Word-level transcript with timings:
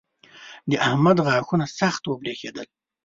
د 0.69 0.71
احمد 0.87 1.17
غاښونه 1.27 1.65
سخت 1.79 2.03
وبرېښېدل. 2.05 2.67